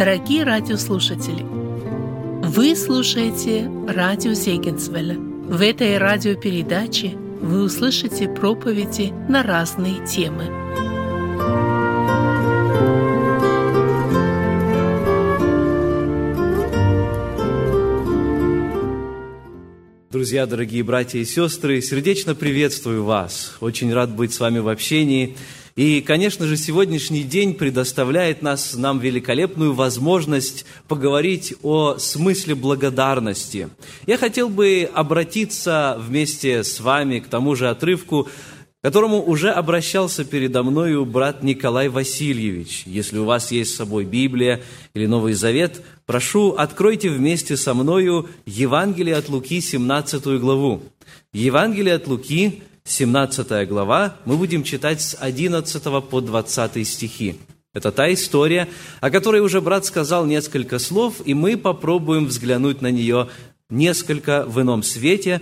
[0.00, 5.18] Дорогие радиослушатели, вы слушаете радио Зегенсвелля.
[5.18, 10.46] В этой радиопередаче вы услышите проповеди на разные темы.
[20.10, 23.58] Друзья, дорогие братья и сестры, сердечно приветствую вас.
[23.60, 25.36] Очень рад быть с вами в общении.
[25.76, 33.68] И, конечно же, сегодняшний день предоставляет нас, нам великолепную возможность поговорить о смысле благодарности.
[34.06, 38.28] Я хотел бы обратиться вместе с вами к тому же отрывку, к
[38.82, 42.82] которому уже обращался передо мною брат Николай Васильевич.
[42.86, 44.62] Если у вас есть с собой Библия
[44.94, 50.82] или Новый Завет, прошу, откройте вместе со мною Евангелие от Луки, 17 главу.
[51.32, 57.36] Евангелие от Луки, 17 глава, мы будем читать с 11 по 20 стихи.
[57.72, 58.68] Это та история,
[59.00, 63.28] о которой уже брат сказал несколько слов, и мы попробуем взглянуть на нее
[63.70, 65.40] несколько в ином свете,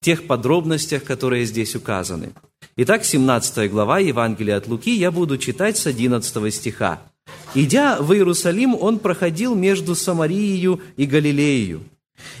[0.00, 2.32] в тех подробностях, которые здесь указаны.
[2.76, 7.02] Итак, 17 глава Евангелия от Луки я буду читать с 11 стиха.
[7.54, 11.80] «Идя в Иерусалим, он проходил между Самарией и Галилеей.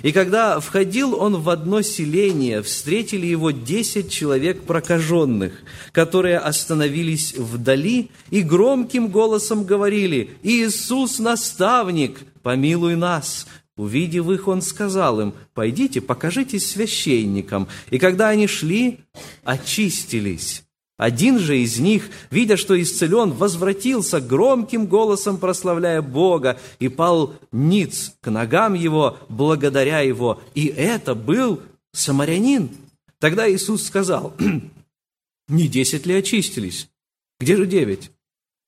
[0.02, 5.52] И когда входил он в одно селение, встретили его десять человек прокаженных,
[5.92, 13.46] которые остановились вдали и громким голосом говорили, «Иисус, наставник, помилуй нас!»
[13.76, 17.68] Увидев их, он сказал им, «Пойдите, покажитесь священникам».
[17.90, 19.00] И когда они шли,
[19.44, 20.65] очистились.
[20.96, 28.14] Один же из них, видя, что исцелен, возвратился громким голосом, прославляя Бога, и пал ниц
[28.22, 30.40] к ногам его, благодаря его.
[30.54, 31.60] И это был
[31.92, 32.70] самарянин.
[33.18, 34.34] Тогда Иисус сказал,
[35.48, 36.88] не десять ли очистились?
[37.38, 38.10] Где же девять?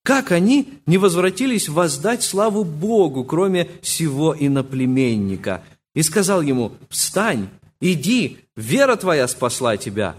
[0.05, 5.63] Как они не возвратились воздать славу Богу, кроме сего иноплеменника?
[5.95, 7.49] И сказал ему, встань,
[7.81, 10.15] иди, вера твоя спасла тебя.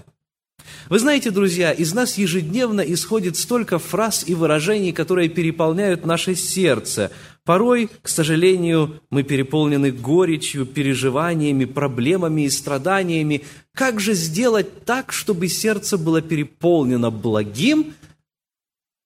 [0.89, 7.11] Вы знаете, друзья, из нас ежедневно исходит столько фраз и выражений, которые переполняют наше сердце.
[7.45, 13.43] Порой, к сожалению, мы переполнены горечью, переживаниями, проблемами и страданиями.
[13.73, 17.93] Как же сделать так, чтобы сердце было переполнено благим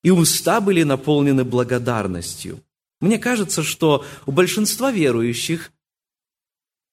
[0.03, 2.59] и уста были наполнены благодарностью?
[3.01, 5.72] Мне кажется, что у большинства верующих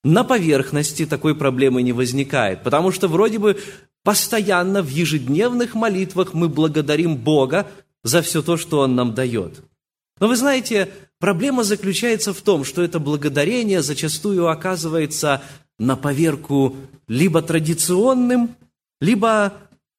[0.03, 3.57] на поверхности такой проблемы не возникает, потому что вроде бы
[4.03, 7.67] Постоянно в ежедневных молитвах мы благодарим Бога
[8.03, 9.61] за все то, что Он нам дает.
[10.19, 10.89] Но вы знаете,
[11.19, 15.43] проблема заключается в том, что это благодарение зачастую оказывается
[15.77, 16.75] на поверку
[17.07, 18.55] либо традиционным,
[18.99, 19.53] либо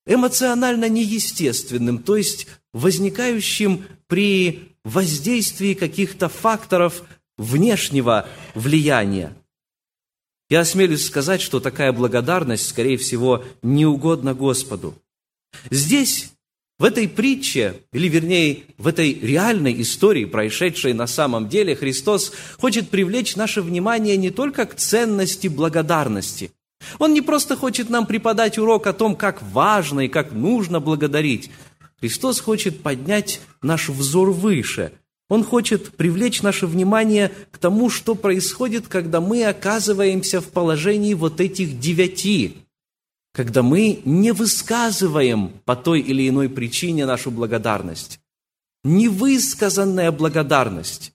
[0.04, 7.04] эмоционально неестественным, то есть возникающим при воздействии каких-то факторов
[7.38, 8.26] внешнего
[8.56, 9.32] влияния.
[10.52, 14.94] Я осмелюсь сказать, что такая благодарность, скорее всего, не угодна Господу.
[15.70, 16.30] Здесь,
[16.78, 22.90] в этой притче, или вернее, в этой реальной истории, происшедшей на самом деле, Христос хочет
[22.90, 26.52] привлечь наше внимание не только к ценности благодарности.
[26.98, 31.50] Он не просто хочет нам преподать урок о том, как важно и как нужно благодарить.
[31.98, 34.92] Христос хочет поднять наш взор выше–
[35.32, 41.40] он хочет привлечь наше внимание к тому, что происходит, когда мы оказываемся в положении вот
[41.40, 42.58] этих девяти,
[43.32, 48.20] когда мы не высказываем по той или иной причине нашу благодарность.
[48.84, 51.14] Невысказанная благодарность.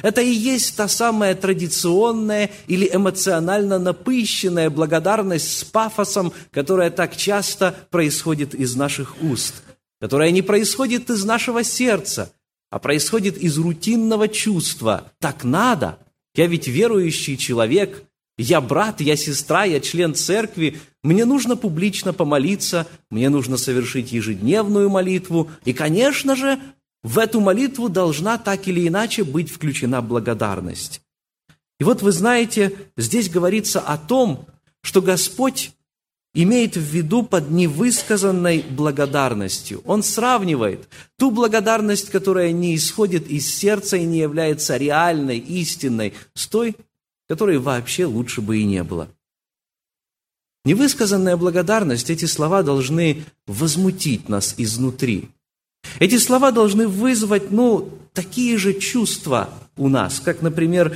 [0.00, 7.74] Это и есть та самая традиционная или эмоционально напыщенная благодарность с пафосом, которая так часто
[7.90, 9.62] происходит из наших уст,
[10.00, 12.32] которая не происходит из нашего сердца–
[12.70, 15.12] а происходит из рутинного чувства.
[15.18, 15.98] Так надо.
[16.34, 18.04] Я ведь верующий человек.
[18.36, 20.78] Я брат, я сестра, я член церкви.
[21.02, 25.50] Мне нужно публично помолиться, мне нужно совершить ежедневную молитву.
[25.64, 26.60] И, конечно же,
[27.02, 31.00] в эту молитву должна так или иначе быть включена благодарность.
[31.80, 34.46] И вот вы знаете, здесь говорится о том,
[34.82, 35.72] что Господь
[36.34, 39.82] имеет в виду под невысказанной благодарностью.
[39.84, 46.46] Он сравнивает ту благодарность, которая не исходит из сердца и не является реальной, истинной, с
[46.46, 46.76] той,
[47.28, 49.08] которой вообще лучше бы и не было.
[50.64, 55.30] Невысказанная благодарность, эти слова должны возмутить нас изнутри.
[55.98, 60.94] Эти слова должны вызвать, ну, такие же чувства у нас, как, например,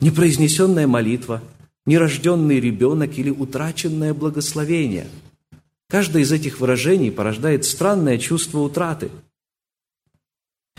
[0.00, 1.40] непроизнесенная молитва–
[1.86, 5.06] нерожденный ребенок или утраченное благословение.
[5.88, 9.10] Каждое из этих выражений порождает странное чувство утраты.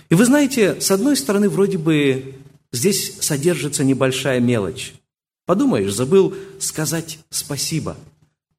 [0.10, 2.36] И вы знаете, с одной стороны, вроде бы
[2.72, 4.94] здесь содержится небольшая мелочь.
[5.46, 7.98] Подумаешь, забыл сказать спасибо.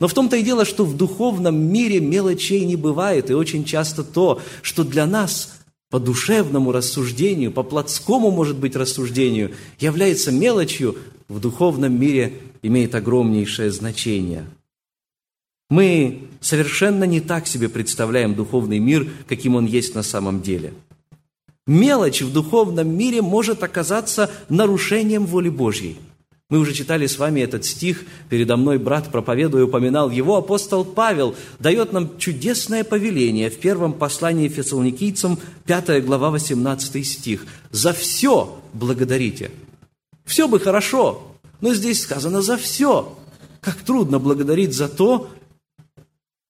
[0.01, 4.05] Но в том-то и дело, что в духовном мире мелочей не бывает, и очень часто
[4.05, 5.59] то, что для нас
[5.91, 10.97] по душевному рассуждению, по плотскому, может быть, рассуждению, является мелочью,
[11.29, 14.47] в духовном мире имеет огромнейшее значение.
[15.71, 20.73] Мы совершенно не так себе представляем духовный мир, каким он есть на самом деле.
[21.67, 25.99] Мелочь в духовном мире может оказаться нарушением воли Божьей–
[26.51, 31.35] мы уже читали с вами этот стих, передо мной брат, проповедуя, упоминал его, апостол Павел
[31.59, 37.45] дает нам чудесное повеление в первом послании фессалоникийцам, 5 глава, 18 стих.
[37.71, 39.51] «За все благодарите».
[40.29, 43.19] Все бы хорошо, но здесь сказано «за все».
[43.61, 45.29] Как трудно благодарить за то,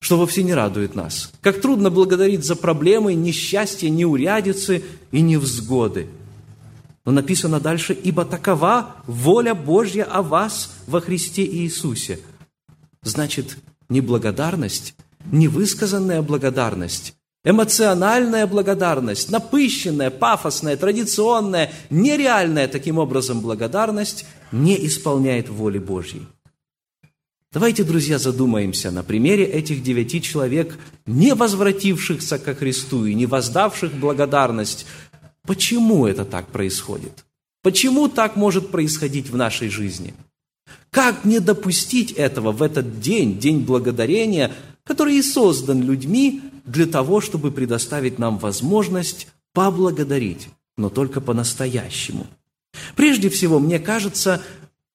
[0.00, 1.32] что вовсе не радует нас.
[1.40, 6.08] Как трудно благодарить за проблемы, несчастья, неурядицы и невзгоды–
[7.08, 12.20] но написано дальше, «Ибо такова воля Божья о вас во Христе Иисусе».
[13.02, 13.56] Значит,
[13.88, 14.94] неблагодарность,
[15.32, 17.14] невысказанная благодарность,
[17.44, 26.26] эмоциональная благодарность, напыщенная, пафосная, традиционная, нереальная таким образом благодарность не исполняет воли Божьей.
[27.50, 33.94] Давайте, друзья, задумаемся на примере этих девяти человек, не возвратившихся ко Христу и не воздавших
[33.94, 34.84] благодарность
[35.48, 37.24] Почему это так происходит?
[37.62, 40.12] Почему так может происходить в нашей жизни?
[40.90, 44.52] Как не допустить этого в этот день, день благодарения,
[44.88, 52.26] который и создан людьми для того, чтобы предоставить нам возможность поблагодарить, но только по-настоящему?
[52.96, 54.42] Прежде всего, мне кажется,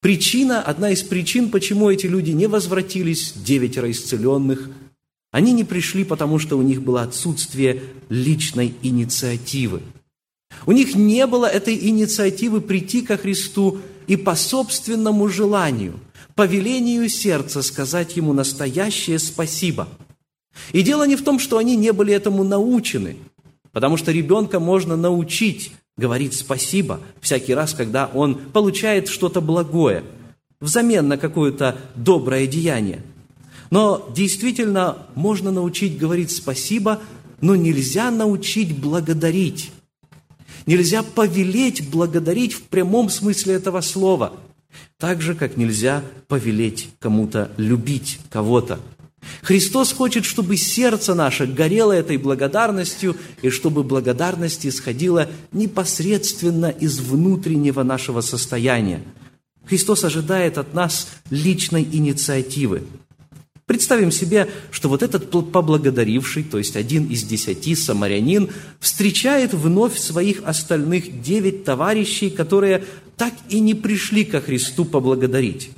[0.01, 4.69] причина, одна из причин, почему эти люди не возвратились, девятеро исцеленных,
[5.31, 9.81] они не пришли, потому что у них было отсутствие личной инициативы–
[10.65, 15.99] у них не было этой инициативы прийти ко Христу и по собственному желанию,
[16.35, 19.87] по велению сердца сказать Ему настоящее спасибо.
[20.71, 23.17] И дело не в том, что они не были этому научены,
[23.71, 30.03] потому что ребенка можно научить говорить спасибо всякий раз, когда он получает что-то благое,
[30.59, 33.03] взамен на какое-то доброе деяние.
[33.69, 37.01] Но действительно можно научить говорить спасибо,
[37.41, 39.71] но нельзя научить благодарить.
[40.65, 44.33] Нельзя повелеть благодарить в прямом смысле этого слова,
[44.97, 48.79] так же, как нельзя повелеть кому-то любить кого-то.
[49.41, 57.83] Христос хочет, чтобы сердце наше горело этой благодарностью, и чтобы благодарность исходила непосредственно из внутреннего
[57.83, 59.01] нашего состояния.
[59.65, 62.83] Христос ожидает от нас личной инициативы.
[63.65, 68.49] Представим себе, что вот этот поблагодаривший, то есть один из десяти самарянин,
[68.79, 72.83] встречает вновь своих остальных девять товарищей, которые
[73.15, 75.71] так и не пришли ко Христу поблагодарить.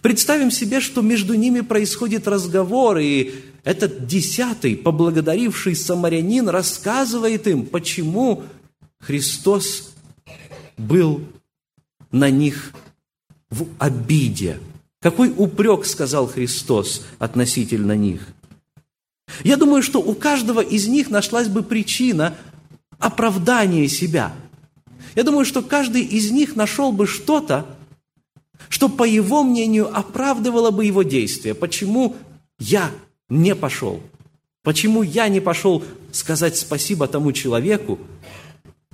[0.00, 3.32] Представим себе, что между ними происходит разговор, и
[3.62, 8.42] этот десятый, поблагодаривший самарянин, рассказывает им, почему
[8.98, 9.92] Христос
[10.76, 11.22] был
[12.10, 12.72] на них
[13.50, 14.58] в обиде–
[15.02, 18.28] какой упрек сказал Христос относительно них?
[19.42, 22.36] Я думаю, что у каждого из них нашлась бы причина
[22.98, 24.32] оправдания себя.
[25.16, 27.66] Я думаю, что каждый из них нашел бы что-то,
[28.68, 31.54] что, по его мнению, оправдывало бы его действия.
[31.54, 32.16] Почему
[32.60, 32.90] я
[33.28, 34.00] не пошел?
[34.62, 35.82] Почему я не пошел
[36.12, 37.98] сказать спасибо тому человеку,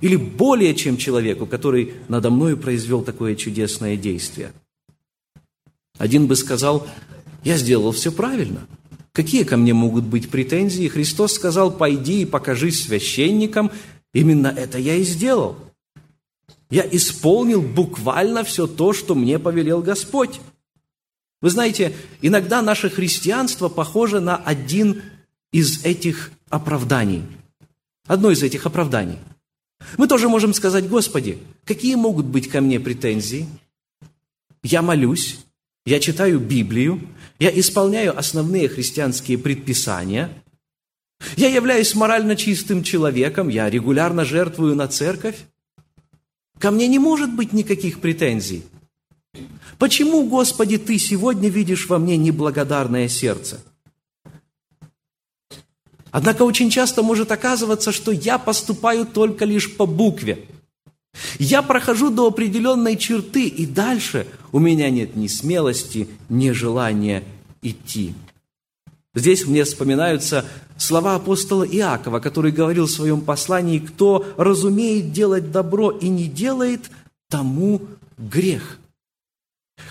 [0.01, 4.53] или более чем человеку, который надо мною произвел такое чудесное действие–
[5.99, 6.87] один бы сказал,
[7.43, 8.65] я сделал все правильно.
[9.11, 10.87] Какие ко мне могут быть претензии?
[10.87, 13.69] Христос сказал, пойди и покажись священникам.
[14.13, 15.57] Именно это я и сделал.
[16.71, 20.39] Я исполнил буквально все то, что мне повелел Господь.
[21.41, 25.01] Вы знаете, иногда наше христианство похоже на один
[25.51, 27.23] из этих оправданий.
[28.07, 29.17] Одно из этих оправданий.
[29.97, 33.47] Мы тоже можем сказать, Господи, какие могут быть ко мне претензии?
[34.63, 35.39] Я молюсь,
[35.89, 37.01] я читаю Библию,
[37.39, 40.29] я исполняю основные христианские предписания,
[41.35, 45.35] я являюсь морально чистым человеком, я регулярно жертвую на церковь.
[46.59, 48.63] Ко мне не может быть никаких претензий.
[49.79, 53.59] Почему, Господи, Ты сегодня видишь во мне неблагодарное сердце?
[56.11, 60.45] Однако очень часто может оказываться, что я поступаю только лишь по букве–
[61.37, 67.23] я прохожу до определенной черты, и дальше у меня нет ни смелости, ни желания
[67.61, 68.13] идти.
[69.15, 70.45] Здесь мне вспоминаются
[70.77, 76.89] слова апостола Иакова, который говорил в своем послании, «Кто разумеет делать добро и не делает,
[77.29, 77.81] тому
[78.17, 78.78] грех».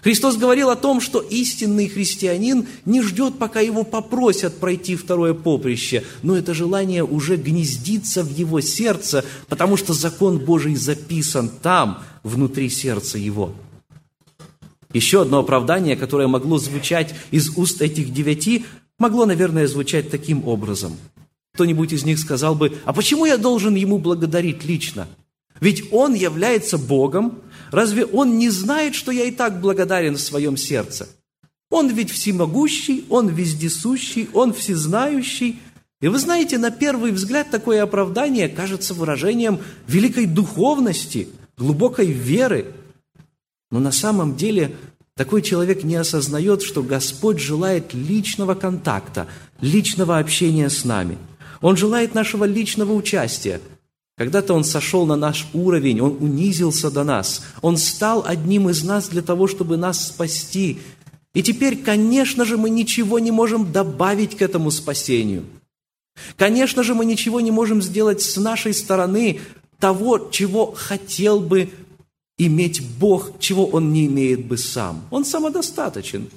[0.02, 6.04] Христос говорил о том, что истинный христианин не ждет, пока его попросят пройти второе поприще,
[6.22, 12.68] но это желание уже гнездится в его сердце, потому что закон Божий записан там, внутри
[12.70, 13.52] сердца его.
[14.92, 18.64] Еще одно оправдание, которое могло звучать из уст этих девяти,
[18.98, 20.96] могло, наверное, звучать таким образом.
[21.54, 25.08] Кто-нибудь из них сказал бы, а почему я должен ему благодарить лично?
[25.60, 30.56] Ведь он является Богом, Разве он не знает, что я и так благодарен в своем
[30.56, 31.08] сердце?
[31.70, 35.60] Он ведь всемогущий, он вездесущий, он всезнающий.
[36.00, 42.72] И вы знаете, на первый взгляд такое оправдание кажется выражением великой духовности, глубокой веры.
[43.70, 44.76] Но на самом деле
[45.14, 49.26] такой человек не осознает, что Господь желает личного контакта,
[49.60, 51.18] личного общения с нами.
[51.60, 53.60] Он желает нашего личного участия–
[54.18, 59.08] когда-то Он сошел на наш уровень, Он унизился до нас, Он стал одним из нас
[59.08, 60.80] для того, чтобы нас спасти.
[61.34, 65.44] И теперь, конечно же, мы ничего не можем добавить к этому спасению.
[66.36, 69.40] Конечно же, мы ничего не можем сделать с нашей стороны
[69.78, 71.70] того, чего хотел бы
[72.38, 75.04] иметь Бог, чего Он не имеет бы сам.
[75.12, 76.28] Он самодостаточен.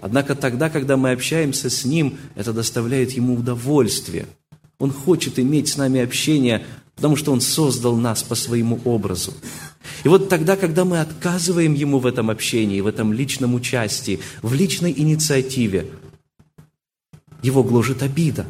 [0.00, 4.26] Однако тогда, когда мы общаемся с Ним, это доставляет Ему удовольствие.
[4.80, 6.64] Он хочет иметь с нами общение
[6.98, 9.32] потому что Он создал нас по своему образу.
[10.02, 14.52] И вот тогда, когда мы отказываем Ему в этом общении, в этом личном участии, в
[14.52, 15.92] личной инициативе,
[17.40, 18.46] Его гложет обида.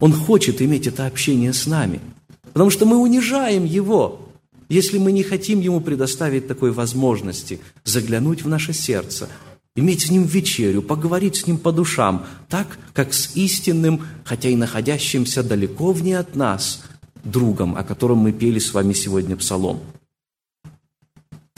[0.00, 2.00] Он хочет иметь это общение с нами,
[2.54, 4.30] потому что мы унижаем Его,
[4.70, 9.28] если мы не хотим Ему предоставить такой возможности заглянуть в наше сердце,
[9.76, 14.56] иметь с Ним вечерю, поговорить с Ним по душам, так, как с истинным, хотя и
[14.56, 16.82] находящимся далеко вне от нас,
[17.22, 19.80] другом, о котором мы пели с вами сегодня псалом.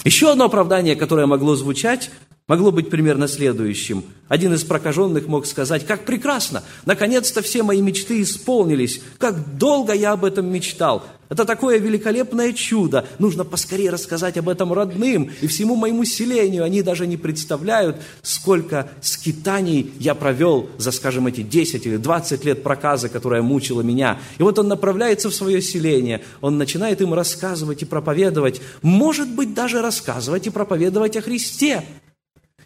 [0.05, 2.11] Еще одно оправдание, которое могло звучать,
[2.49, 4.03] могло быть примерно следующим.
[4.27, 10.13] Один из прокаженных мог сказать, как прекрасно, наконец-то все мои мечты исполнились, как долго я
[10.13, 11.05] об этом мечтал.
[11.29, 13.07] Это такое великолепное чудо.
[13.19, 16.65] Нужно поскорее рассказать об этом родным и всему моему селению.
[16.65, 22.63] Они даже не представляют, сколько скитаний я провел за, скажем, эти 10 или 20 лет
[22.63, 24.19] проказа, которая мучила меня.
[24.39, 26.23] И вот он направляется в свое селение.
[26.41, 28.63] Он начинает им рассказывать и проповедовать.
[28.81, 31.85] Может быть, даже рассказывать и проповедовать о Христе.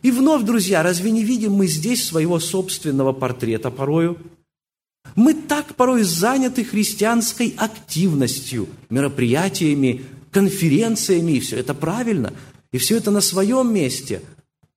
[0.03, 4.19] И вновь, друзья, разве не видим мы здесь своего собственного портрета порою?
[5.15, 12.33] Мы так порой заняты христианской активностью, мероприятиями, конференциями, и все это правильно,
[12.73, 14.23] и все это на своем месте.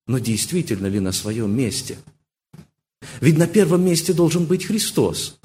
[0.06, 1.98] Но действительно ли на своем месте?
[3.20, 5.38] Ведь на первом месте должен быть Христос.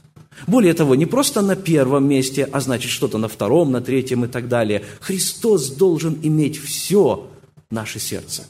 [0.47, 4.27] Более того, не просто на первом месте, а значит что-то на втором, на третьем и
[4.27, 4.83] так далее.
[4.99, 7.29] Христос должен иметь все
[7.69, 8.45] наше сердце,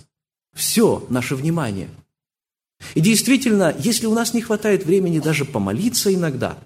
[0.54, 1.90] все наше внимание–
[2.96, 6.58] и действительно, если у нас не хватает времени даже помолиться иногда,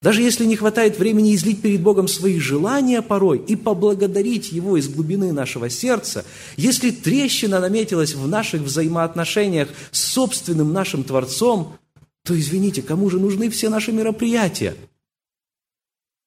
[0.00, 4.88] даже если не хватает времени излить перед Богом свои желания порой и поблагодарить Его из
[4.88, 6.24] глубины нашего сердца,
[6.56, 11.78] если трещина наметилась в наших взаимоотношениях с собственным нашим Творцом,
[12.24, 14.76] то, извините, кому же нужны все наши мероприятия?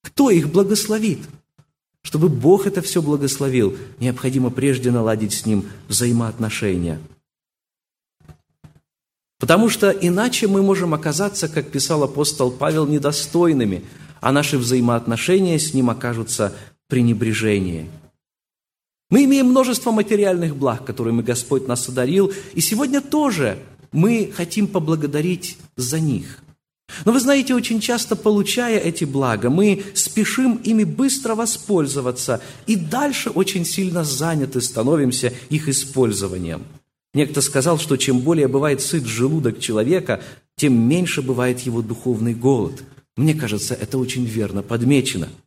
[0.04, 1.20] Кто их благословит?
[2.04, 7.00] Чтобы Бог это все благословил, необходимо прежде наладить с Ним взаимоотношения–
[9.42, 13.84] Потому что иначе мы можем оказаться, как писал апостол Павел, недостойными,
[14.22, 16.54] а наши взаимоотношения с ним окажутся
[16.88, 17.90] пренебрежением.
[19.10, 23.58] Мы имеем множество материальных благ, которыми Господь нас одарил, и сегодня тоже
[23.92, 26.38] мы хотим поблагодарить за них.
[27.06, 33.30] Но вы знаете, очень часто, получая эти блага, мы спешим ими быстро воспользоваться и дальше
[33.30, 36.64] очень сильно заняты становимся их использованием–
[37.14, 40.22] Некто сказал, что чем более бывает сыт желудок человека,
[40.56, 42.84] тем меньше бывает его духовный голод.
[43.18, 45.28] Мне кажется, это очень верно подмечено–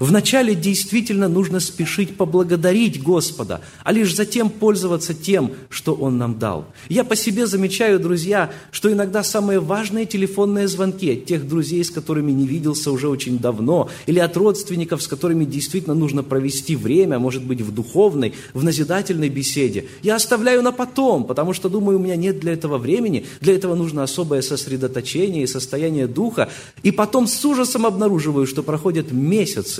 [0.00, 6.66] Вначале действительно нужно спешить поблагодарить Господа, а лишь затем пользоваться тем, что Он нам дал.
[6.88, 11.90] Я по себе замечаю, друзья, что иногда самые важные телефонные звонки от тех друзей, с
[11.90, 17.18] которыми не виделся уже очень давно, или от родственников, с которыми действительно нужно провести время,
[17.18, 22.02] может быть, в духовной, в назидательной беседе, я оставляю на потом, потому что думаю, у
[22.02, 26.48] меня нет для этого времени, для этого нужно особое сосредоточение и состояние духа,
[26.82, 29.77] и потом с ужасом обнаруживаю, что проходят месяцы,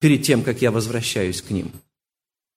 [0.00, 1.72] перед тем, как я возвращаюсь к ним.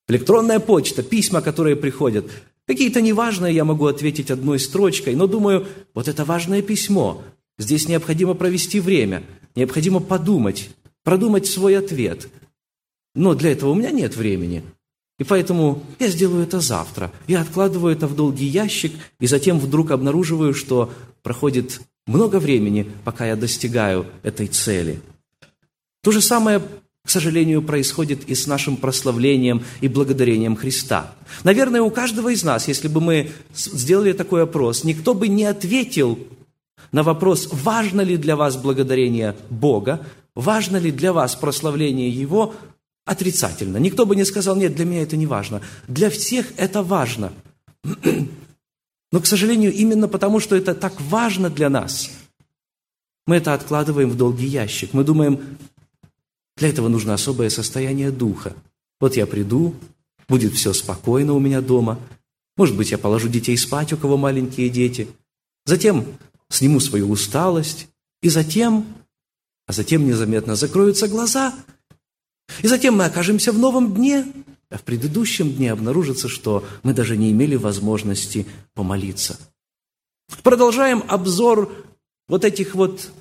[0.09, 2.29] Электронная почта, письма, которые приходят.
[2.65, 7.23] Какие-то неважные я могу ответить одной строчкой, но думаю, вот это важное письмо.
[7.57, 9.23] Здесь необходимо провести время,
[9.55, 10.69] необходимо подумать,
[11.03, 12.27] продумать свой ответ.
[13.15, 14.63] Но для этого у меня нет времени.
[15.19, 17.11] И поэтому я сделаю это завтра.
[17.27, 20.93] Я откладываю это в долгий ящик, и затем вдруг обнаруживаю, что
[21.23, 25.01] проходит много времени, пока я достигаю этой цели.
[26.01, 26.61] То же самое
[27.07, 31.13] к сожалению, происходит и с нашим прославлением и благодарением Христа.
[31.45, 36.19] Наверное, у каждого из нас, если бы мы сделали такой опрос, никто бы не ответил
[36.91, 42.55] на вопрос, важно ли для вас благодарение Бога, важно ли для вас прославление Его,
[43.05, 43.77] отрицательно.
[43.77, 45.61] Никто бы не сказал, нет, для меня это не важно.
[45.87, 47.31] Для всех это важно.
[49.13, 52.11] Но, к сожалению, именно потому, что это так важно для нас,
[53.25, 54.93] мы это откладываем в долгий ящик.
[54.93, 55.39] Мы думаем,
[56.57, 58.55] для этого нужно особое состояние духа.
[58.99, 59.75] Вот я приду,
[60.27, 61.99] будет все спокойно у меня дома.
[62.57, 65.07] Может быть, я положу детей спать, у кого маленькие дети.
[65.65, 66.05] Затем
[66.49, 67.87] сниму свою усталость.
[68.23, 68.87] И затем,
[69.67, 71.53] а затем незаметно закроются глаза.
[72.63, 74.25] И затем мы окажемся в новом дне.
[74.69, 79.39] А в предыдущем дне обнаружится, что мы даже не имели возможности помолиться.
[80.41, 81.71] Продолжаем обзор
[82.27, 83.11] вот этих вот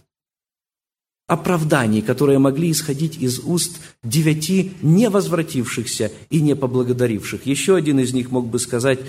[1.26, 7.46] оправданий, которые могли исходить из уст девяти не возвратившихся и не поблагодаривших.
[7.46, 9.00] Еще один из них мог бы сказать,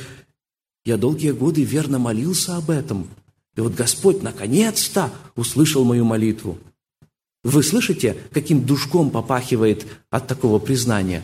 [0.86, 3.08] «Я долгие годы верно молился об этом,
[3.56, 6.58] и вот Господь наконец-то услышал мою молитву».
[7.44, 11.24] Вы слышите, каким душком попахивает от такого признания?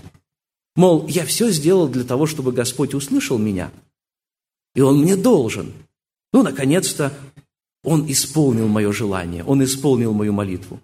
[0.75, 3.71] Мол, я все сделал для того, чтобы Господь услышал меня,
[4.73, 5.73] и Он мне должен.
[6.31, 7.13] Ну, наконец-то
[7.83, 10.79] он исполнил мое желание, Он исполнил мою молитву.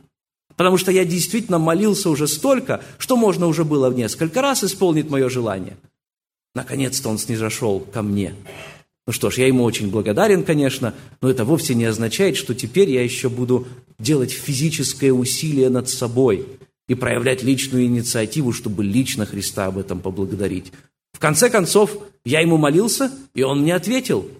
[0.55, 5.09] Потому что я действительно молился уже столько, что можно уже было в несколько раз исполнить
[5.09, 5.77] мое желание.
[6.53, 8.35] Наконец-то Он снизошел ко мне.
[9.07, 12.91] Ну что ж, я ему очень благодарен, конечно, но это вовсе не означает, что теперь
[12.91, 13.65] я еще буду
[13.97, 16.45] делать физическое усилие над собой
[16.87, 20.73] и проявлять личную инициативу, чтобы лично Христа об этом поблагодарить.
[21.13, 24.27] В конце концов, я ему молился, и он мне ответил–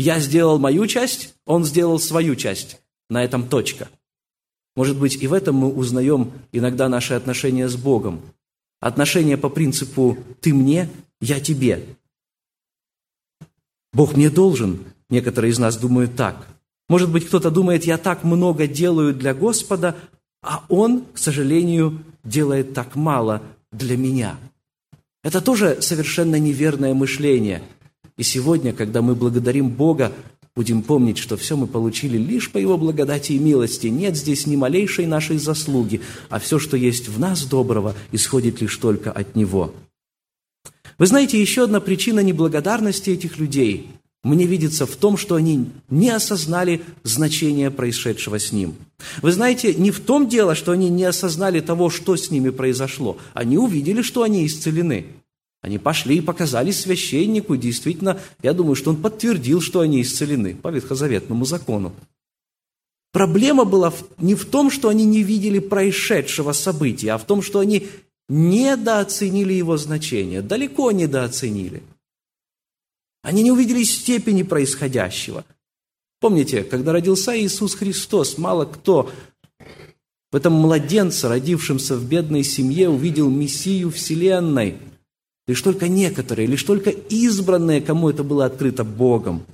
[0.00, 2.80] я сделал мою часть, он сделал свою часть.
[3.10, 3.88] На этом точка.
[4.76, 8.22] Может быть, и в этом мы узнаем иногда наши отношения с Богом.
[8.80, 10.88] Отношения по принципу «ты мне,
[11.20, 11.84] я тебе».
[13.92, 14.84] Бог мне должен.
[15.10, 16.46] Некоторые из нас думают так.
[16.88, 19.96] Может быть, кто-то думает, я так много делаю для Господа,
[20.40, 24.38] а Он, к сожалению, делает так мало для меня.
[25.24, 27.62] Это тоже совершенно неверное мышление–
[28.20, 30.12] и сегодня, когда мы благодарим Бога,
[30.54, 33.86] будем помнить, что все мы получили лишь по Его благодати и милости.
[33.86, 38.76] Нет здесь ни малейшей нашей заслуги, а все, что есть в нас доброго, исходит лишь
[38.76, 39.72] только от Него.
[40.98, 43.88] Вы знаете, еще одна причина неблагодарности этих людей
[44.22, 48.74] мне видится в том, что они не осознали значение происшедшего с ним.
[49.22, 53.16] Вы знаете, не в том дело, что они не осознали того, что с ними произошло.
[53.32, 55.06] Они увидели, что они исцелены–
[55.62, 60.68] они пошли и показали священнику, действительно, я думаю, что он подтвердил, что они исцелены по
[60.68, 61.94] ветхозаветному закону.
[63.12, 67.58] Проблема была не в том, что они не видели происшедшего события, а в том, что
[67.58, 67.88] они
[68.28, 71.82] недооценили его значение, далеко недооценили.
[73.22, 75.44] Они не увидели степени происходящего.
[76.20, 79.10] Помните, когда родился Иисус Христос, мало кто
[80.30, 84.78] в этом младенце, родившемся в бедной семье, увидел Мессию Вселенной–
[85.50, 89.44] Лишь только некоторые, лишь только избранные, кому это было открыто Богом.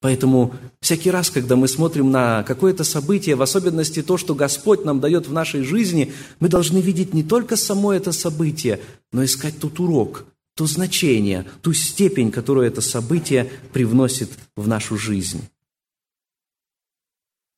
[0.00, 4.98] Поэтому всякий раз, когда мы смотрим на какое-то событие, в особенности то, что Господь нам
[4.98, 8.80] дает в нашей жизни, мы должны видеть не только само это событие,
[9.12, 10.24] но искать тот урок,
[10.56, 15.48] то значение, ту степень, которую это событие привносит в нашу жизнь.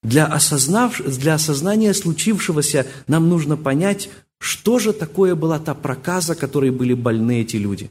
[0.02, 6.70] Для, осознав, для осознания случившегося нам нужно понять, что же такое была та проказа, которой
[6.70, 7.90] были больны эти люди?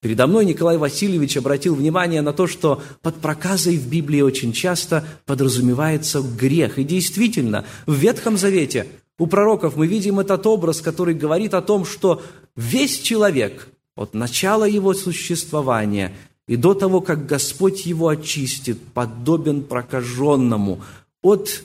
[0.00, 5.04] Передо мной Николай Васильевич обратил внимание на то, что под проказой в Библии очень часто
[5.26, 6.78] подразумевается грех.
[6.78, 11.84] И действительно, в Ветхом Завете у пророков мы видим этот образ, который говорит о том,
[11.84, 12.20] что
[12.56, 16.12] весь человек от начала его существования
[16.48, 20.80] и до того, как Господь его очистит, подобен прокаженному
[21.22, 21.64] от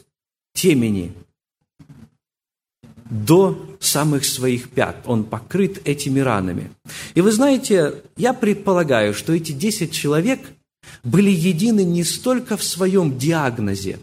[0.54, 1.14] темени,
[3.10, 4.98] до самых своих пят.
[5.06, 6.72] Он покрыт этими ранами.
[7.16, 10.40] И вы знаете, я предполагаю, что эти десять человек
[11.04, 14.00] были едины не столько в своем диагнозе.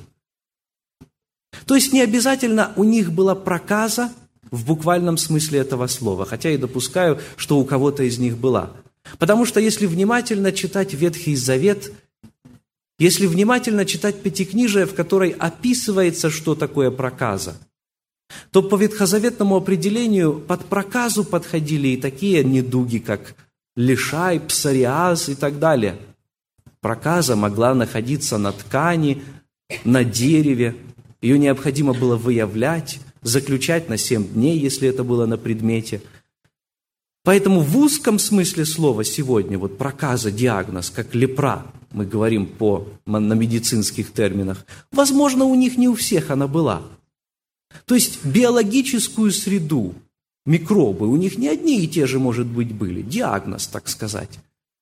[1.67, 4.13] То есть не обязательно у них была проказа
[4.51, 8.73] в буквальном смысле этого слова, хотя и допускаю, что у кого-то из них была.
[9.19, 11.93] Потому что если внимательно читать Ветхий Завет,
[12.99, 17.57] если внимательно читать Пятикнижие, в которой описывается, что такое проказа,
[18.51, 23.35] то по ветхозаветному определению под проказу подходили и такие недуги, как
[23.77, 25.97] лишай, псориаз и так далее.
[26.81, 29.23] Проказа могла находиться на ткани,
[29.85, 30.77] на дереве,
[31.25, 36.03] ее необходимо было выявлять, заключать на семь дней, если это было на предмете.
[37.23, 43.33] Поэтому в узком смысле слова сегодня, вот проказа, диагноз, как лепра, мы говорим по, на
[43.33, 46.83] медицинских терминах, возможно, у них не у всех она была.
[47.87, 49.95] То есть биологическую среду,
[50.47, 54.31] микробы, у них не одни и те же, может быть, были, диагноз, так сказать.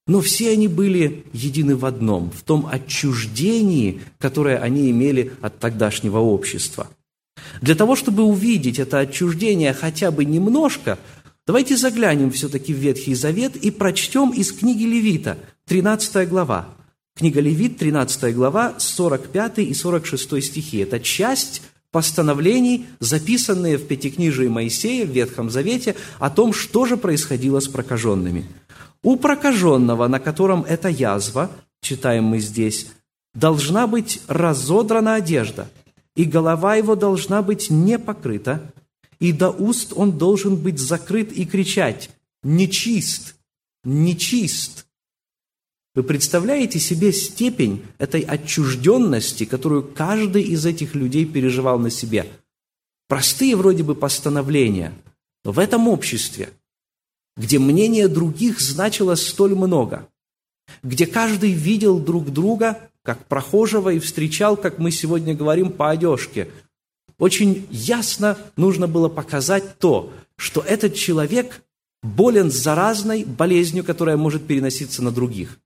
[0.07, 6.19] Но все они были едины в одном, в том отчуждении, которое они имели от тогдашнего
[6.19, 6.89] общества.
[7.61, 10.99] Для того, чтобы увидеть это отчуждение хотя бы немножко,
[11.47, 16.69] давайте заглянем все-таки в Ветхий Завет и прочтем из книги Левита, 13 глава.
[17.15, 20.79] Книга Левит, 13 глава, 45 и 46 стихи.
[20.79, 27.61] Это часть постановлений, записанные в Пятикнижии Моисея в Ветхом Завете о том, что же происходило
[27.61, 28.47] с прокаженными–
[29.03, 31.51] у прокаженного, на котором эта язва,
[31.81, 32.87] читаем мы здесь,
[33.35, 35.69] должна быть разодрана одежда,
[36.15, 38.73] и голова его должна быть не покрыта,
[39.19, 42.11] и до уст он должен быть закрыт и кричать
[42.43, 43.35] «Нечист!
[43.85, 44.87] Нечист!»
[45.95, 52.27] Вы представляете себе степень этой отчужденности, которую каждый из этих людей переживал на себе?
[53.09, 54.93] Простые вроде бы постановления,
[55.45, 56.51] но в этом обществе–
[57.37, 60.09] где мнение других значило столь много,
[60.83, 66.49] где каждый видел друг друга как прохожего и встречал, как мы сегодня говорим, по одежке.
[67.19, 71.63] Очень ясно нужно было показать то, что этот человек
[72.03, 75.59] болен заразной болезнью, которая может переноситься на других.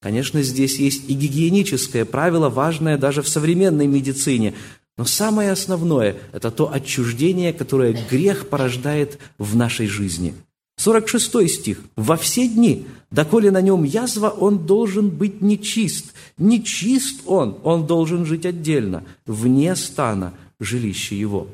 [0.00, 4.54] Конечно, здесь есть и гигиеническое правило, важное даже в современной медицине.
[4.96, 10.34] Но самое основное– это то отчуждение, которое грех порождает в нашей жизни–
[10.80, 11.82] 46 стих.
[11.94, 16.14] «Во все дни, доколе на нем язва, он должен быть нечист.
[16.38, 21.48] Нечист он, он должен жить отдельно, вне стана жилища его».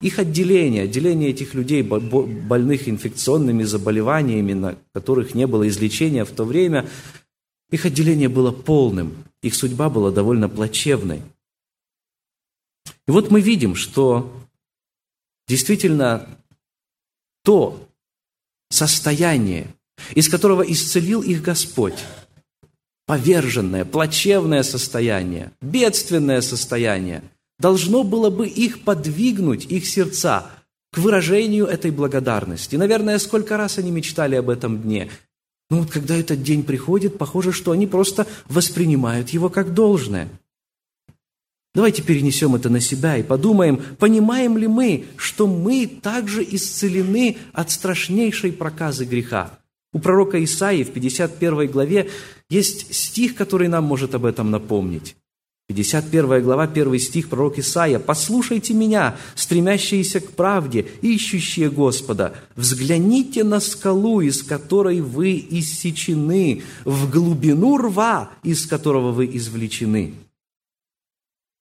[0.00, 6.44] Их отделение, отделение этих людей, больных инфекционными заболеваниями, на которых не было излечения в то
[6.44, 6.88] время,
[7.70, 11.22] их отделение было полным, их судьба была довольно плачевной.
[13.08, 14.32] И вот мы видим, что
[15.48, 16.28] действительно
[17.42, 17.88] то,
[18.70, 19.74] состояние,
[20.14, 21.98] из которого исцелил их Господь.
[23.06, 27.24] Поверженное, плачевное состояние, бедственное состояние
[27.58, 30.50] должно было бы их подвигнуть, их сердца,
[30.92, 32.76] к выражению этой благодарности.
[32.76, 35.10] Наверное, сколько раз они мечтали об этом дне.
[35.70, 40.28] Но вот когда этот день приходит, похоже, что они просто воспринимают его как должное–
[41.78, 47.70] Давайте перенесем это на себя и подумаем, понимаем ли мы, что мы также исцелены от
[47.70, 49.60] страшнейшей проказы греха.
[49.92, 52.10] У пророка Исаии в 51 главе
[52.50, 55.14] есть стих, который нам может об этом напомнить.
[55.68, 57.98] 51 глава, 1 стих, пророк Исаия.
[57.98, 62.34] «Послушайте меня, стремящиеся к правде, ищущие Господа.
[62.56, 70.14] Взгляните на скалу, из которой вы иссечены, в глубину рва, из которого вы извлечены».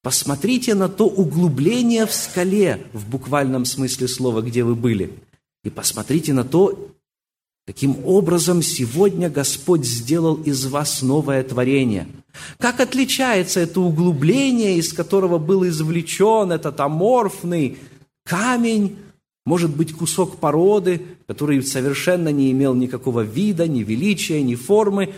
[0.03, 5.11] Посмотрите на то углубление в скале, в буквальном смысле слова, где вы были.
[5.65, 6.95] И посмотрите на то,
[7.67, 12.07] каким образом сегодня Господь сделал из вас новое творение.
[12.57, 17.77] Как отличается это углубление, из которого был извлечен этот аморфный
[18.25, 18.97] камень,
[19.45, 25.13] может быть, кусок породы, который совершенно не имел никакого вида, ни величия, ни формы.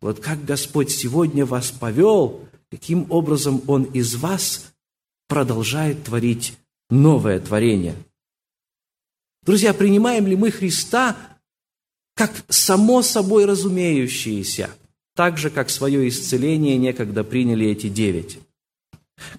[0.00, 4.72] Вот как Господь сегодня вас повел– каким образом Он из вас
[5.28, 6.56] продолжает творить
[6.88, 7.96] новое творение.
[9.42, 11.16] Друзья, принимаем ли мы Христа
[12.20, 14.70] как само собой разумеющееся,
[15.14, 18.38] так же, как свое исцеление некогда приняли эти девять?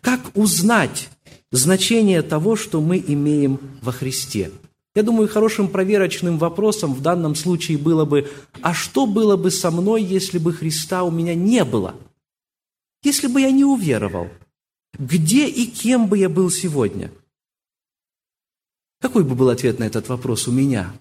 [0.02, 1.10] Как узнать
[1.52, 4.52] значение того, что мы имеем во Христе?
[4.96, 8.30] Я думаю, хорошим проверочным вопросом в данном случае было бы,
[8.62, 11.96] а что было бы со мной, если бы Христа у меня не было–
[13.04, 14.30] если бы я не уверовал,
[14.98, 17.12] где и кем бы я был сегодня?
[19.00, 20.94] Какой бы был ответ на этот вопрос у меня?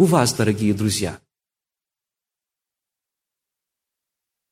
[0.00, 1.18] У вас, дорогие друзья?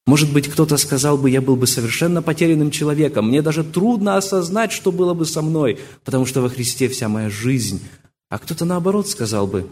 [0.07, 4.73] Может быть, кто-то сказал бы, я был бы совершенно потерянным человеком, мне даже трудно осознать,
[4.73, 7.81] что было бы со мной, потому что во Христе вся моя жизнь.
[8.29, 9.67] А кто-то наоборот сказал бы,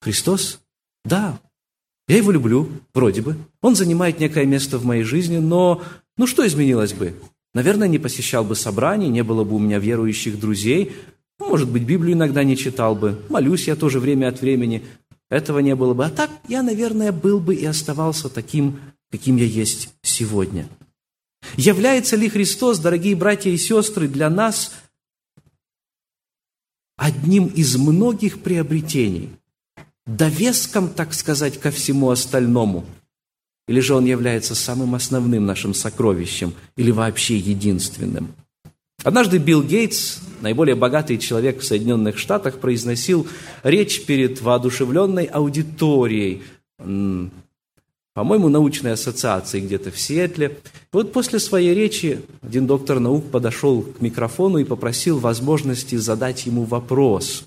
[0.00, 0.58] Христос
[1.04, 1.38] Да,
[2.08, 3.36] я его люблю, вроде бы.
[3.62, 5.80] Он занимает некое место в моей жизни, но
[6.16, 7.14] ну что изменилось бы?
[7.52, 10.92] Наверное, не посещал бы собраний, не было бы у меня верующих друзей,
[11.38, 14.82] может быть, Библию иногда не читал бы, молюсь я тоже время от времени,
[15.34, 16.06] этого не было бы.
[16.06, 20.68] А так я, наверное, был бы и оставался таким, каким я есть сегодня.
[21.56, 24.72] Является ли Христос, дорогие братья и сестры, для нас
[26.96, 29.30] одним из многих приобретений,
[30.06, 32.86] довеском, так сказать, ко всему остальному?
[33.66, 38.34] Или же он является самым основным нашим сокровищем, или вообще единственным?
[39.02, 43.26] Однажды Билл Гейтс, наиболее богатый человек в Соединенных Штатах, произносил
[43.62, 46.42] речь перед воодушевленной аудиторией,
[48.14, 50.46] по-моему, научной ассоциации где-то в Сиэтле.
[50.46, 56.46] И вот после своей речи один доктор наук подошел к микрофону и попросил возможности задать
[56.46, 57.44] ему вопрос.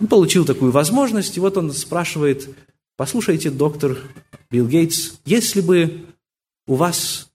[0.00, 2.48] Он получил такую возможность, и вот он спрашивает,
[2.96, 3.98] послушайте, доктор
[4.50, 6.04] Билл Гейтс, если бы
[6.66, 7.30] у вас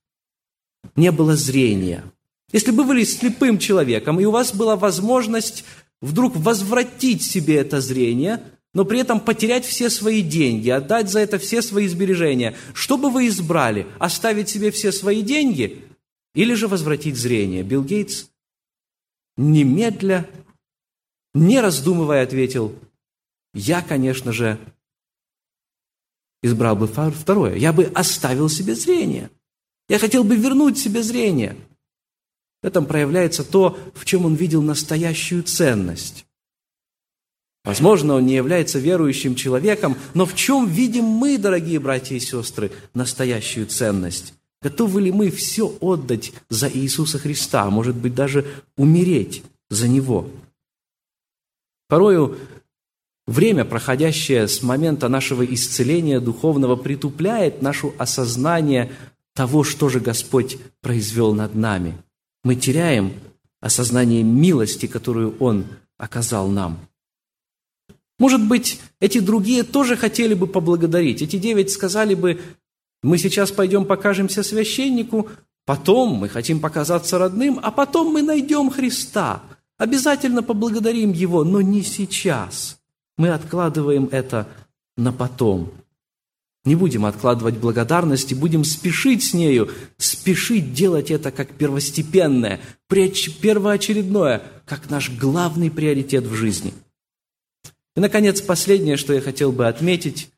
[0.98, 2.04] не было зрения,
[2.52, 5.66] если бы вы были слепым человеком, и у вас была возможность
[6.02, 8.44] вдруг возвратить себе это зрение–
[8.78, 12.56] но при этом потерять все свои деньги, отдать за это все свои сбережения.
[12.76, 13.88] Что бы вы избрали?
[13.98, 15.84] Оставить себе все свои деньги
[16.36, 17.64] или же возвратить зрение?
[17.64, 18.28] Билл Гейтс
[19.36, 20.30] немедля,
[21.34, 22.76] не раздумывая, ответил,
[23.56, 24.60] я, конечно же,
[26.44, 27.56] избрал бы второе.
[27.56, 29.32] Я бы оставил себе зрение.
[29.90, 31.58] Я хотел бы вернуть себе зрение.
[32.62, 36.26] В этом проявляется то, в чем он видел настоящую ценность.
[37.64, 42.72] Возможно, он не является верующим человеком, но в чем видим мы, дорогие братья и сестры,
[42.94, 44.34] настоящую ценность?
[44.62, 48.46] Готовы ли мы все отдать за Иисуса Христа, а может быть, даже
[48.78, 50.30] умереть за Него?
[51.90, 52.38] Порою
[53.28, 58.92] время, проходящее с момента нашего исцеления духовного, притупляет наше осознание
[59.36, 61.98] того, что же Господь произвел над нами.
[62.48, 63.12] Мы теряем
[63.60, 65.66] осознание милости, которую Он
[65.98, 66.80] оказал нам.
[68.20, 71.22] Может быть, эти другие тоже хотели бы поблагодарить.
[71.22, 72.40] Эти девять сказали бы,
[73.04, 75.28] мы сейчас пойдем покажемся священнику,
[75.66, 79.44] потом мы хотим показаться родным, а потом мы найдем Христа.
[79.78, 82.80] Обязательно поблагодарим Его, но не сейчас.
[83.18, 84.48] Мы откладываем это
[84.96, 85.74] на потом.
[86.68, 94.44] Не будем откладывать благодарность и будем спешить с нею, спешить делать это как первостепенное, первоочередное,
[94.66, 96.74] как наш главный приоритет в жизни–
[97.98, 100.30] и, наконец, последнее, что я хотел бы отметить,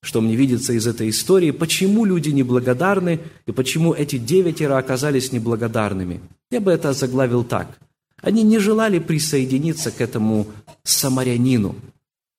[0.00, 6.22] что мне видится из этой истории, почему люди неблагодарны и почему эти девятеро оказались неблагодарными.
[6.50, 7.78] Я бы это заглавил так.
[8.22, 10.46] Они не желали присоединиться к этому
[10.82, 11.76] самарянину.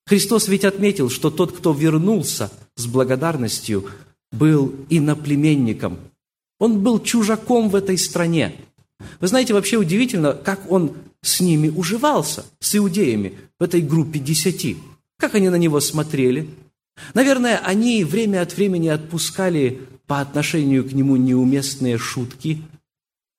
[0.06, 3.90] Христос ведь отметил, что тот, кто вернулся с благодарностью,
[4.30, 5.98] был иноплеменником.
[6.58, 8.54] Он был чужаком в этой стране.
[9.20, 14.76] Вы знаете, вообще удивительно, как он с ними уживался, с иудеями в этой группе десяти.
[15.18, 16.48] Как они на него смотрели?
[17.14, 22.62] Наверное, они время от времени отпускали по отношению к нему неуместные шутки,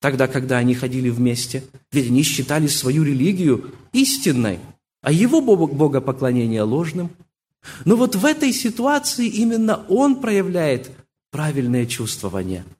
[0.01, 1.63] тогда, когда они ходили вместе.
[1.91, 4.60] Ведь они считали свою религию истинной,
[5.08, 7.10] а его богопоклонение ложным.
[7.86, 10.91] Но вот в этой ситуации именно он проявляет
[11.32, 12.65] правильное чувствование–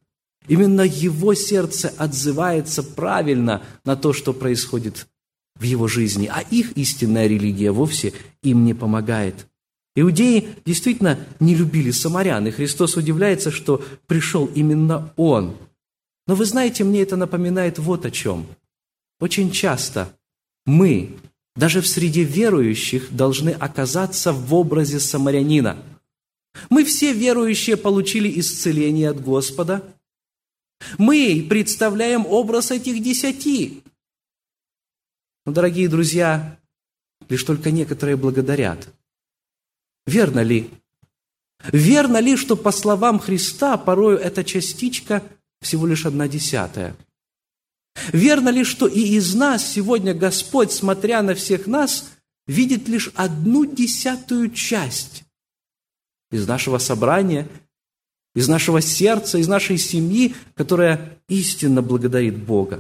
[0.48, 5.08] Именно его сердце отзывается правильно на то, что происходит
[5.56, 8.14] в его жизни, а их истинная религия вовсе
[8.44, 9.48] им не помогает.
[9.96, 15.58] Иудеи действительно не любили самарян, и Христос удивляется, что пришел именно Он.
[16.28, 18.46] Но вы знаете, мне это напоминает вот о чем.
[19.20, 20.14] Очень часто
[20.66, 21.18] мы,
[21.58, 25.78] даже в среде верующих, должны оказаться в образе самарянина.
[26.70, 29.84] Мы все верующие получили исцеление от Господа–
[30.98, 33.84] мы представляем образ этих десяти.
[35.46, 36.60] Но, дорогие друзья,
[37.30, 38.88] лишь только некоторые благодарят.
[40.06, 40.70] Верно ли?
[41.72, 45.24] Верно ли, что по словам Христа порою эта частичка
[45.62, 46.96] всего лишь одна десятая?
[48.12, 52.10] Верно ли, что и из нас сегодня Господь, смотря на всех нас,
[52.46, 55.24] видит лишь одну десятую часть
[56.32, 57.48] из нашего собрания–
[58.38, 62.80] из нашего сердца, из нашей семьи, которая истинно благодарит Бога.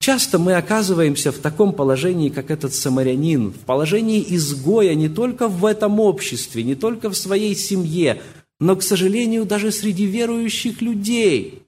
[0.00, 5.64] Часто мы оказываемся в таком положении, как этот самарянин, в положении изгоя не только в
[5.64, 8.20] этом обществе, не только в своей семье,
[8.60, 11.62] но, к сожалению, даже среди верующих людей.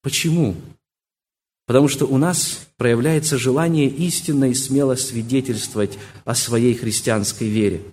[0.00, 0.54] Почему?
[1.72, 7.80] Потому что у нас проявляется желание истинно и смело свидетельствовать о своей христианской вере–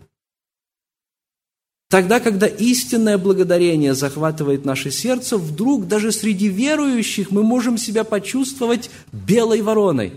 [1.90, 8.92] Тогда, когда истинное благодарение захватывает наше сердце, вдруг даже среди верующих мы можем себя почувствовать
[9.12, 10.14] белой вороной.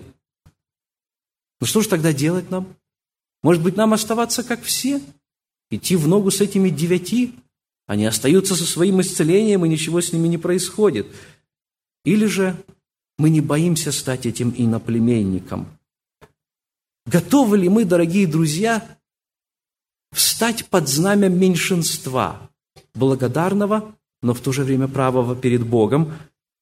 [1.61, 2.77] Ну что же тогда делать нам?
[3.43, 5.01] Может быть, нам оставаться как все?
[5.71, 7.33] Идти в ногу с этими девяти?
[7.87, 11.07] Они остаются со своим исцелением, и ничего с ними не происходит.
[12.05, 12.55] Или же
[13.23, 15.69] мы не боимся стать этим иноплеменником?
[17.07, 18.99] Готовы ли мы, дорогие друзья,
[20.11, 22.51] встать под знамя меньшинства,
[22.95, 26.13] благодарного, но в то же время правого перед Богом,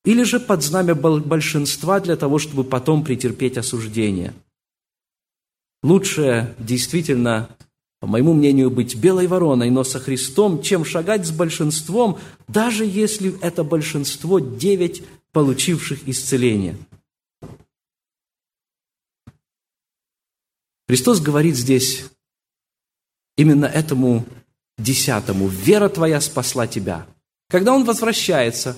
[0.04, 4.34] или же под знамя большинства для того, чтобы потом претерпеть осуждение.
[5.82, 7.48] Лучше действительно,
[8.00, 12.18] по моему мнению, быть белой вороной, но со Христом, чем шагать с большинством,
[12.48, 16.76] даже если это большинство девять получивших исцеление.
[20.88, 22.06] Христос говорит здесь
[23.36, 24.26] именно этому
[24.76, 25.46] десятому.
[25.46, 27.06] Вера твоя спасла тебя.
[27.48, 28.76] Когда он возвращается,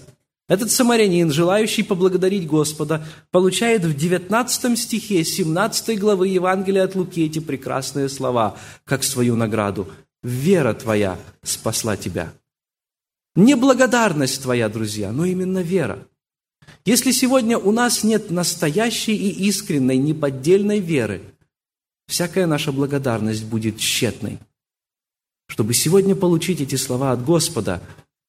[0.49, 7.39] этот самарянин, желающий поблагодарить Господа, получает в 19 стихе 17 главы Евангелия от Луки эти
[7.39, 9.89] прекрасные слова, как свою награду.
[10.23, 12.33] «Вера твоя спасла тебя».
[13.35, 16.07] Не благодарность твоя, друзья, но именно вера.
[16.85, 21.23] Если сегодня у нас нет настоящей и искренней, неподдельной веры,
[22.07, 24.39] всякая наша благодарность будет тщетной–
[25.53, 27.83] чтобы сегодня получить эти слова от Господа,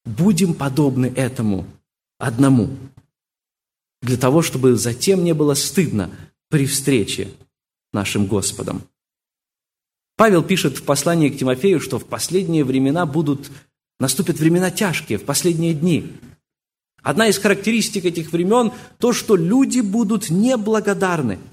[0.03, 1.65] будем подобны этому
[2.19, 2.75] одному,
[4.01, 6.11] для того, чтобы затем не было стыдно
[6.49, 7.31] при встрече
[7.93, 8.81] нашим Господом.
[10.17, 13.49] Павел пишет в послании к Тимофею, что в последние времена будут,
[14.01, 16.11] наступят времена тяжкие, в последние дни.
[17.03, 21.37] Одна из характеристик этих времен– то, что люди будут неблагодарны–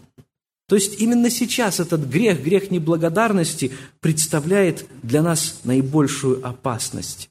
[0.70, 7.28] то есть именно сейчас этот грех, грех неблагодарности представляет для нас наибольшую опасность.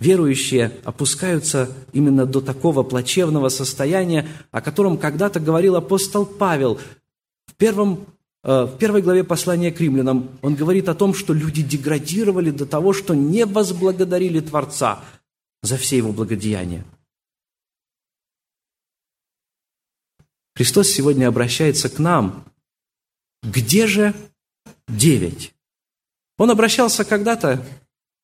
[0.00, 6.80] Верующие опускаются именно до такого плачевного состояния, о котором когда-то говорил апостол Павел.
[7.48, 8.06] В, первом,
[8.42, 12.64] э, в первой главе послания к римлянам он говорит о том, что люди деградировали до
[12.64, 15.00] того, что не возблагодарили Творца
[15.62, 16.82] за все его благодеяния.
[20.58, 22.44] Христос сегодня обращается к нам.
[23.44, 24.12] Где же
[24.88, 25.54] девять?
[26.36, 27.64] Он обращался когда-то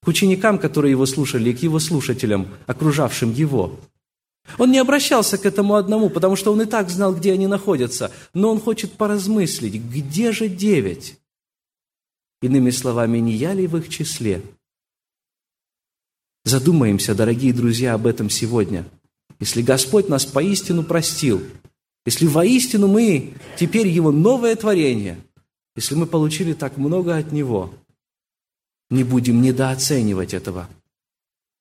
[0.02, 3.78] к ученикам, которые его слушали, и к его слушателям, окружавшим его.
[4.58, 8.10] Он не обращался к этому одному, потому что он и так знал, где они находятся,
[8.32, 11.16] но он хочет поразмыслить, где же девять?
[12.42, 14.42] Иными словами, не я ли в их числе?
[16.44, 18.84] Задумаемся, дорогие друзья, об этом сегодня.
[19.38, 21.40] Если Господь нас поистину простил–
[22.04, 25.18] если воистину мы теперь Его новое творение,
[25.76, 27.74] если мы получили так много от Него,
[28.90, 30.68] не будем недооценивать этого.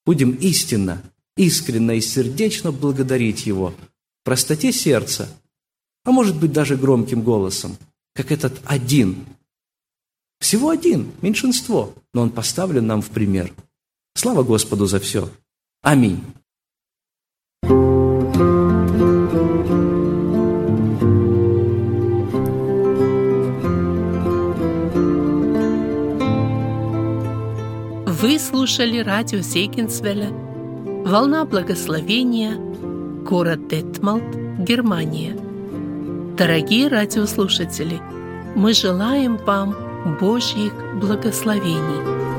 [0.06, 1.02] Будем истинно,
[1.38, 5.30] искренне и сердечно благодарить Его в простоте сердца,
[6.04, 7.78] а может быть даже громким голосом,
[8.14, 9.26] как этот один.
[10.40, 13.54] Всего один, меньшинство, но он поставлен нам в пример.
[14.14, 15.30] Слава Господу за все.
[15.82, 16.22] Аминь.
[28.34, 30.30] Вы слушали радио Сейкинсвеля
[31.06, 32.56] «Волна благословения»,
[33.24, 34.24] город Детмалт,
[34.58, 35.38] Германия.
[36.36, 38.02] Дорогие радиослушатели,
[38.56, 39.76] мы желаем вам
[40.20, 42.33] Божьих благословений.